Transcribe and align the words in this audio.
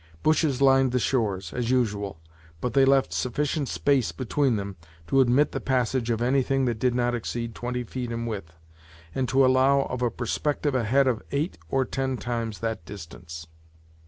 Bushes 0.23 0.63
lined 0.63 0.93
the 0.93 0.97
shores, 0.97 1.53
as 1.53 1.69
usual, 1.69 2.19
but 2.59 2.73
they 2.73 2.85
left 2.85 3.13
sufficient 3.13 3.69
space 3.69 4.11
between 4.11 4.55
them 4.55 4.75
to 5.05 5.21
admit 5.21 5.51
the 5.51 5.61
passage 5.61 6.09
of 6.09 6.23
anything 6.23 6.65
that 6.65 6.79
did 6.79 6.95
not 6.95 7.13
exceed 7.13 7.53
twenty 7.53 7.83
feet 7.83 8.11
in 8.11 8.25
width, 8.25 8.55
and 9.13 9.29
to 9.29 9.45
allow 9.45 9.81
of 9.81 10.01
a 10.01 10.09
perspective 10.09 10.73
ahead 10.73 11.05
of 11.05 11.21
eight 11.31 11.59
or 11.69 11.85
ten 11.85 12.17
times 12.17 12.61
that 12.61 12.83
distance. 12.83 13.45